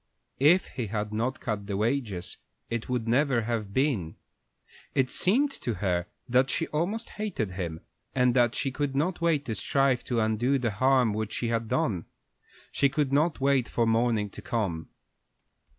[0.39, 2.37] If he had not cut the wages
[2.71, 4.15] it would never have been.
[4.95, 7.81] It seemed to her that she almost hated him,
[8.15, 11.67] and that she could not wait to strive to undo the harm which she had
[11.67, 12.05] done.
[12.71, 14.89] She could not wait for morning to come.